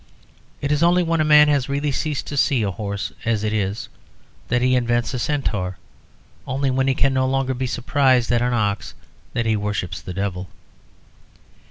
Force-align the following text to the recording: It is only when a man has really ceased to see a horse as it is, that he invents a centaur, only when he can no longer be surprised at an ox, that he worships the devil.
It 0.61 0.71
is 0.71 0.81
only 0.81 1.03
when 1.03 1.21
a 1.21 1.23
man 1.23 1.47
has 1.49 1.69
really 1.69 1.91
ceased 1.91 2.25
to 2.25 2.35
see 2.35 2.63
a 2.63 2.71
horse 2.71 3.11
as 3.23 3.43
it 3.43 3.53
is, 3.53 3.87
that 4.47 4.63
he 4.63 4.75
invents 4.75 5.13
a 5.13 5.19
centaur, 5.19 5.77
only 6.47 6.71
when 6.71 6.87
he 6.87 6.95
can 6.95 7.13
no 7.13 7.27
longer 7.27 7.53
be 7.53 7.67
surprised 7.67 8.31
at 8.31 8.41
an 8.41 8.51
ox, 8.51 8.95
that 9.33 9.45
he 9.45 9.55
worships 9.55 10.01
the 10.01 10.11
devil. 10.15 10.49